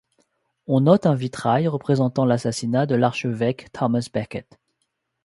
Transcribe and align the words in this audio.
On 0.65 0.79
note 0.81 1.05
un 1.05 1.13
vitrail 1.13 1.67
représentant 1.67 2.25
l'assassinat 2.25 2.87
de 2.87 2.95
l'archevêque 2.95 3.71
Thomas 3.71 4.07
Becket. 4.11 4.47